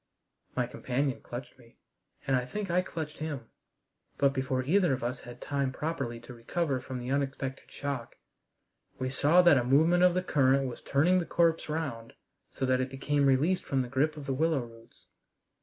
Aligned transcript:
My 0.55 0.65
companion 0.65 1.21
clutched 1.21 1.59
me, 1.59 1.77
and 2.25 2.35
I 2.35 2.43
think 2.43 2.71
I 2.71 2.81
clutched 2.81 3.19
him, 3.19 3.51
but 4.17 4.33
before 4.33 4.63
either 4.63 4.93
of 4.93 5.03
us 5.03 5.19
had 5.19 5.39
time 5.39 5.71
properly 5.71 6.19
to 6.21 6.33
recover 6.33 6.79
from 6.81 6.97
the 6.97 7.11
unexpected 7.11 7.69
shock, 7.71 8.15
we 8.97 9.11
saw 9.11 9.43
that 9.43 9.59
a 9.59 9.63
movement 9.63 10.01
of 10.01 10.15
the 10.15 10.23
current 10.23 10.67
was 10.67 10.81
turning 10.81 11.19
the 11.19 11.25
corpse 11.27 11.69
round 11.69 12.13
so 12.49 12.65
that 12.65 12.81
it 12.81 12.89
became 12.89 13.27
released 13.27 13.63
from 13.63 13.83
the 13.83 13.89
grip 13.89 14.17
of 14.17 14.25
the 14.25 14.33
willow 14.33 14.61
roots. 14.65 15.05